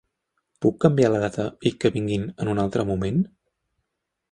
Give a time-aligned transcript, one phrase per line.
[0.65, 3.23] Puc canviar la data i que vinguin en un altre moment?